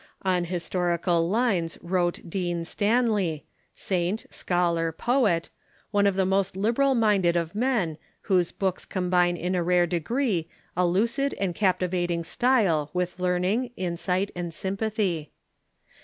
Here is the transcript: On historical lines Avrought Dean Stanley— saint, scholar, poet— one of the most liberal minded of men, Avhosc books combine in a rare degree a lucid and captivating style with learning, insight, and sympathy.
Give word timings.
On 0.23 0.45
historical 0.45 1.29
lines 1.29 1.75
Avrought 1.77 2.27
Dean 2.27 2.65
Stanley— 2.65 3.45
saint, 3.75 4.25
scholar, 4.33 4.91
poet— 4.91 5.51
one 5.91 6.07
of 6.07 6.15
the 6.15 6.25
most 6.25 6.57
liberal 6.57 6.95
minded 6.95 7.35
of 7.37 7.53
men, 7.53 7.99
Avhosc 8.25 8.57
books 8.57 8.83
combine 8.83 9.37
in 9.37 9.53
a 9.53 9.61
rare 9.61 9.85
degree 9.85 10.49
a 10.75 10.87
lucid 10.87 11.35
and 11.39 11.53
captivating 11.53 12.23
style 12.23 12.89
with 12.95 13.19
learning, 13.19 13.69
insight, 13.77 14.31
and 14.35 14.55
sympathy. 14.55 15.29